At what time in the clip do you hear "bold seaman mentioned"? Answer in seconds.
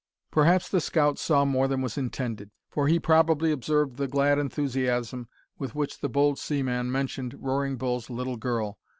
6.09-7.35